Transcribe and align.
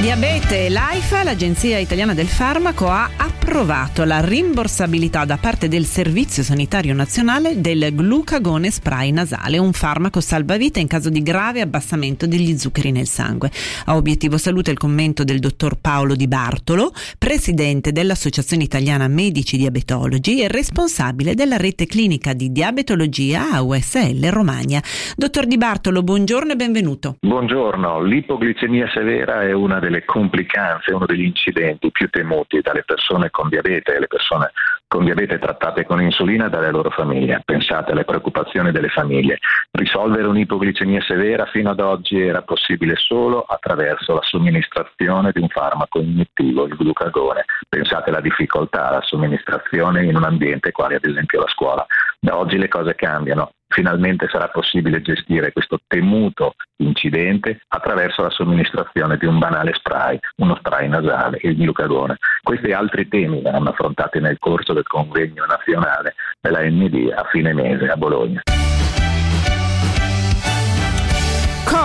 Diabete 0.00 0.68
l'AIFA, 0.68 1.24
l'Agenzia 1.24 1.76
Italiana 1.78 2.14
del 2.14 2.28
Farmaco, 2.28 2.86
ha 2.86 3.10
approvato 3.16 4.04
la 4.04 4.20
rimborsabilità 4.24 5.24
da 5.24 5.38
parte 5.38 5.66
del 5.66 5.84
Servizio 5.86 6.44
Sanitario 6.44 6.94
Nazionale 6.94 7.60
del 7.60 7.92
glucagone 7.92 8.70
spray 8.70 9.10
nasale, 9.10 9.58
un 9.58 9.72
farmaco 9.72 10.20
salvavita 10.20 10.78
in 10.78 10.86
caso 10.86 11.10
di 11.10 11.20
grave 11.20 11.62
abbassamento 11.62 12.28
degli 12.28 12.56
zuccheri 12.56 12.92
nel 12.92 13.08
sangue. 13.08 13.50
A 13.86 13.96
obiettivo 13.96 14.38
salute 14.38 14.70
il 14.70 14.78
commento 14.78 15.24
del 15.24 15.40
dottor 15.40 15.80
Paolo 15.80 16.14
Di 16.14 16.28
Bartolo, 16.28 16.92
presidente 17.18 17.90
dell'Associazione 17.90 18.62
Italiana 18.62 19.08
Medici 19.08 19.56
Diabetologi 19.56 20.40
e 20.40 20.46
responsabile 20.46 21.34
della 21.34 21.56
rete 21.56 21.86
clinica 21.86 22.34
di 22.34 22.52
diabetologia 22.52 23.50
a 23.50 23.62
USL 23.62 24.28
Romagna. 24.30 24.80
Dottor 25.16 25.46
Di 25.46 25.56
Bartolo, 25.56 26.04
buongiorno 26.04 26.52
e 26.52 26.56
benvenuto. 26.56 27.16
Buongiorno, 27.20 28.00
l'ipoglicemia 28.04 28.88
severa 28.94 29.42
è 29.42 29.52
una 29.52 29.80
delle 29.80 29.87
delle 29.88 30.04
complicanze, 30.04 30.92
uno 30.92 31.06
degli 31.06 31.24
incidenti 31.24 31.90
più 31.90 32.08
temuti 32.10 32.60
dalle 32.60 32.84
persone 32.84 33.30
con 33.30 33.48
diabete 33.48 33.94
e 33.94 34.00
le 34.00 34.06
persone 34.06 34.52
con 34.86 35.04
diabete 35.04 35.38
trattate 35.38 35.84
con 35.84 36.00
insulina 36.00 36.48
dalle 36.48 36.70
loro 36.70 36.90
famiglie. 36.90 37.42
Pensate 37.44 37.92
alle 37.92 38.04
preoccupazioni 38.04 38.70
delle 38.70 38.88
famiglie. 38.88 39.38
Risolvere 39.70 40.26
un'ipoglicemia 40.26 41.00
severa 41.02 41.46
fino 41.46 41.70
ad 41.70 41.80
oggi 41.80 42.20
era 42.20 42.42
possibile 42.42 42.96
solo 42.96 43.42
attraverso 43.42 44.14
la 44.14 44.22
somministrazione 44.22 45.32
di 45.32 45.40
un 45.40 45.48
farmaco 45.48 46.00
iniettivo, 46.00 46.64
il 46.64 46.74
glucagone. 46.74 47.44
Pensate 47.68 48.10
alla 48.10 48.20
difficoltà, 48.20 48.88
alla 48.88 49.02
somministrazione 49.02 50.04
in 50.04 50.16
un 50.16 50.24
ambiente 50.24 50.72
quale 50.72 50.96
ad 50.96 51.04
esempio 51.04 51.40
la 51.40 51.48
scuola. 51.48 51.86
Da 52.20 52.36
oggi 52.36 52.58
le 52.58 52.68
cose 52.68 52.94
cambiano 52.94 53.52
finalmente 53.68 54.28
sarà 54.28 54.48
possibile 54.48 55.02
gestire 55.02 55.52
questo 55.52 55.78
temuto 55.86 56.54
incidente 56.76 57.60
attraverso 57.68 58.22
la 58.22 58.30
somministrazione 58.30 59.16
di 59.16 59.26
un 59.26 59.38
banale 59.38 59.72
spray, 59.74 60.18
uno 60.36 60.56
spray 60.56 60.88
nasale, 60.88 61.38
il 61.42 61.56
glucagone. 61.56 62.16
Questi 62.42 62.72
altri 62.72 63.08
temi 63.08 63.42
verranno 63.42 63.70
affrontati 63.70 64.20
nel 64.20 64.38
corso 64.38 64.72
del 64.72 64.86
convegno 64.86 65.44
nazionale 65.44 66.14
della 66.40 66.62
ND 66.62 67.12
a 67.14 67.24
fine 67.30 67.52
mese 67.52 67.86
a 67.88 67.96
Bologna. 67.96 68.42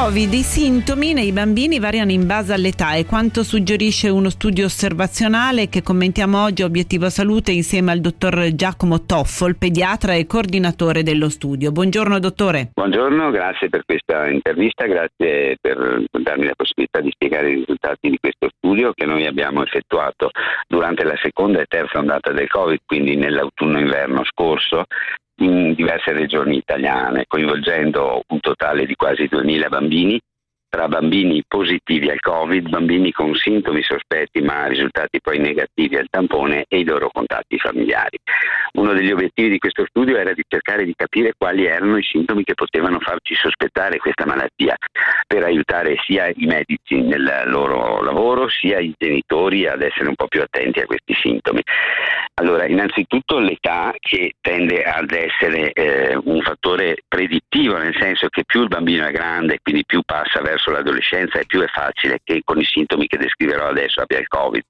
Covid, 0.03 0.33
i 0.33 0.41
sintomi 0.41 1.13
nei 1.13 1.31
bambini 1.31 1.79
variano 1.79 2.11
in 2.11 2.27
base 2.27 2.51
all'età 2.51 2.95
e 2.95 3.05
quanto 3.05 3.41
suggerisce 3.41 4.09
uno 4.09 4.29
studio 4.29 4.65
osservazionale 4.65 5.69
che 5.69 5.81
commentiamo 5.81 6.43
oggi 6.43 6.61
a 6.61 6.65
Obiettivo 6.65 7.07
Salute 7.07 7.53
insieme 7.53 7.93
al 7.93 8.01
dottor 8.01 8.49
Giacomo 8.53 9.05
Toffol, 9.05 9.55
pediatra 9.55 10.13
e 10.15 10.27
coordinatore 10.27 11.03
dello 11.03 11.29
studio. 11.29 11.71
Buongiorno 11.71 12.19
dottore. 12.19 12.71
Buongiorno, 12.73 13.31
grazie 13.31 13.69
per 13.69 13.85
questa 13.85 14.27
intervista, 14.27 14.87
grazie 14.87 15.55
per 15.61 16.03
darmi 16.11 16.47
la 16.47 16.55
possibilità 16.57 16.99
di 16.99 17.09
spiegare 17.09 17.51
i 17.51 17.55
risultati 17.59 18.09
di 18.09 18.17
questo 18.19 18.49
studio 18.57 18.91
che 18.93 19.05
noi 19.05 19.25
abbiamo 19.25 19.63
effettuato 19.63 20.31
durante 20.67 21.05
la 21.05 21.15
seconda 21.21 21.61
e 21.61 21.65
terza 21.65 21.99
ondata 21.99 22.33
del 22.33 22.49
Covid, 22.49 22.79
quindi 22.85 23.15
nell'autunno-inverno 23.15 24.25
scorso, 24.25 24.83
in 25.37 25.73
diverse 25.73 26.11
regioni 26.11 26.57
italiane, 26.57 27.25
coinvolgendo 27.27 28.23
un 28.27 28.39
totale 28.39 28.85
di 28.85 28.95
quasi 28.95 29.23
2.000 29.23 29.69
bambini 29.69 30.19
tra 30.73 30.87
bambini 30.87 31.43
positivi 31.47 32.09
al 32.09 32.19
Covid, 32.19 32.67
bambini 32.67 33.11
con 33.11 33.35
sintomi 33.35 33.83
sospetti 33.83 34.41
ma 34.41 34.65
risultati 34.65 35.21
poi 35.21 35.37
negativi 35.37 35.97
al 35.97 36.07
tampone 36.09 36.65
e 36.67 36.79
i 36.79 36.83
loro 36.83 37.09
contatti 37.13 37.59
familiari. 37.59 38.17
Uno 38.73 38.93
degli 38.93 39.11
obiettivi 39.11 39.49
di 39.49 39.59
questo 39.59 39.85
studio 39.85 40.17
era 40.17 40.33
di 40.33 40.43
cercare 40.47 40.83
di 40.83 40.93
capire 40.95 41.33
quali 41.37 41.65
erano 41.65 41.97
i 41.97 42.03
sintomi 42.03 42.43
che 42.43 42.55
potevano 42.55 42.99
farci 42.99 43.35
sospettare 43.35 43.99
questa 43.99 44.25
malattia, 44.25 44.75
per 45.27 45.43
aiutare 45.43 45.95
sia 46.05 46.27
i 46.27 46.45
medici 46.45 46.99
nel 46.99 47.43
loro 47.45 48.01
lavoro 48.01 48.49
sia 48.49 48.79
i 48.79 48.93
genitori 48.97 49.67
ad 49.67 49.83
essere 49.83 50.07
un 50.07 50.15
po' 50.15 50.27
più 50.27 50.41
attenti 50.41 50.79
a 50.79 50.85
questi 50.85 51.13
sintomi. 51.13 51.61
Allora, 52.35 52.65
innanzitutto 52.65 53.37
l'età 53.37 53.93
che 53.99 54.33
tende 54.41 54.81
ad 54.83 55.11
essere 55.11 55.71
eh, 55.71 56.15
un 56.15 56.41
fattore 56.41 56.97
predittivo, 57.07 57.77
nel 57.77 57.95
senso 57.99 58.27
che 58.29 58.43
più 58.43 58.63
il 58.63 58.69
bambino 58.69 59.05
è 59.05 59.11
grande, 59.11 59.59
quindi 59.61 59.85
più 59.85 60.01
passa 60.03 60.41
verso 60.41 60.71
l'adolescenza 60.71 61.37
e 61.37 61.45
più 61.45 61.61
è 61.61 61.67
facile 61.67 62.19
che 62.23 62.41
con 62.43 62.59
i 62.59 62.65
sintomi 62.65 63.05
che 63.05 63.17
descriverò 63.17 63.67
adesso 63.67 64.01
abbia 64.01 64.17
il 64.17 64.27
Covid. 64.27 64.63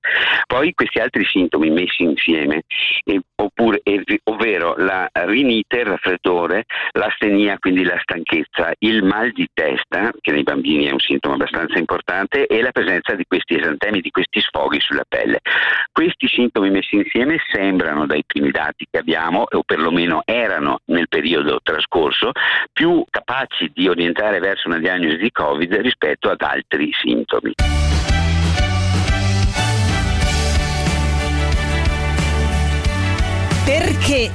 Poi 0.46 0.74
questi 0.74 1.00
altri 1.00 1.24
sintomi 1.24 1.69
messi 1.69 2.03
insieme, 2.03 2.63
eh, 3.06 3.22
oppure, 3.36 3.80
ovvero 4.24 4.76
la 4.78 5.09
rinite, 5.12 5.80
il 5.80 5.86
raffreddore, 5.86 6.66
l'astenia, 6.92 7.58
quindi 7.59 7.84
la 7.84 8.00
stanchezza, 8.02 8.74
il 8.80 9.04
mal 9.04 9.31
di 9.31 9.48
testa, 9.54 10.12
che 10.20 10.31
nei 10.31 10.44
bambini 10.44 10.86
è 10.86 10.92
un 10.92 11.00
sintomo 11.00 11.36
abbastanza 11.36 11.78
importante, 11.78 12.48
e 12.48 12.62
la 12.62 12.72
presenza 12.72 13.16
di 13.16 13.26
questi 13.28 13.58
esantemi, 13.58 14.02
di 14.02 14.12
questi 14.12 14.40
sfoghi 14.42 14.80
sulla 14.80 15.06
pelle. 15.08 15.40
Questi 15.92 16.28
sintomi 16.28 16.70
messi 16.70 16.96
insieme 16.96 17.38
sembrano 17.52 18.06
dai 18.06 18.24
primi 18.26 18.52
dati 18.52 18.88
che 18.90 19.00
abbiamo, 19.00 19.46
o 19.50 19.64
perlomeno 19.64 20.22
erano 20.25 20.80
nel 20.86 21.08
periodo 21.08 21.60
trascorso, 21.62 22.31
più 22.72 23.04
capaci 23.10 23.72
di 23.74 23.88
orientare 23.88 24.40
verso 24.40 24.68
una 24.68 24.80
diagnosi 24.80 25.18
di 25.18 25.31
Covid 25.31 25.74
rispetto 25.75 26.30
ad 26.30 26.42
altri 26.42 26.92
sintomi. 26.92 27.54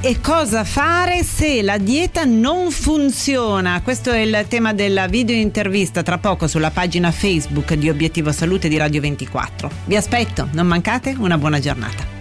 E 0.00 0.20
cosa 0.20 0.64
fare 0.64 1.22
se 1.22 1.62
la 1.62 1.78
dieta 1.78 2.24
non 2.24 2.70
funziona? 2.70 3.80
Questo 3.82 4.10
è 4.10 4.18
il 4.18 4.44
tema 4.46 4.74
della 4.74 5.06
video 5.06 5.34
intervista 5.34 6.02
tra 6.02 6.18
poco 6.18 6.46
sulla 6.46 6.70
pagina 6.70 7.10
Facebook 7.10 7.72
di 7.72 7.88
Obiettivo 7.88 8.30
Salute 8.30 8.68
di 8.68 8.76
Radio 8.76 9.00
24. 9.00 9.70
Vi 9.86 9.96
aspetto, 9.96 10.48
non 10.52 10.66
mancate, 10.66 11.14
una 11.18 11.38
buona 11.38 11.58
giornata. 11.58 12.17